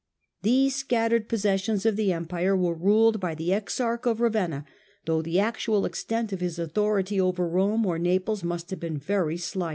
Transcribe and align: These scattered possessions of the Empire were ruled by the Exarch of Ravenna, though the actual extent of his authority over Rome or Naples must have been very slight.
These 0.41 0.75
scattered 0.77 1.29
possessions 1.29 1.85
of 1.85 1.95
the 1.95 2.11
Empire 2.11 2.57
were 2.57 2.73
ruled 2.73 3.19
by 3.19 3.35
the 3.35 3.53
Exarch 3.53 4.07
of 4.07 4.19
Ravenna, 4.19 4.65
though 5.05 5.21
the 5.21 5.39
actual 5.39 5.85
extent 5.85 6.33
of 6.33 6.41
his 6.41 6.57
authority 6.57 7.21
over 7.21 7.47
Rome 7.47 7.85
or 7.85 7.99
Naples 7.99 8.43
must 8.43 8.71
have 8.71 8.79
been 8.79 8.97
very 8.97 9.37
slight. 9.37 9.69